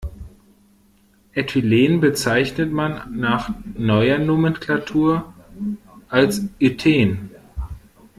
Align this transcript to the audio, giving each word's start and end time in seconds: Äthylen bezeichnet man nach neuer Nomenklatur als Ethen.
Äthylen 1.35 1.99
bezeichnet 1.99 2.71
man 2.73 3.03
nach 3.15 3.53
neuer 3.77 4.17
Nomenklatur 4.17 5.31
als 6.09 6.41
Ethen. 6.59 7.29